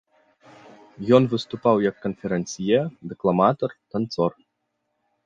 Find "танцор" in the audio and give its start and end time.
3.97-4.31